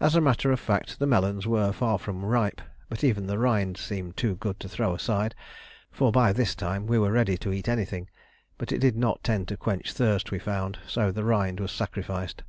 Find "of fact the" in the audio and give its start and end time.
0.50-1.06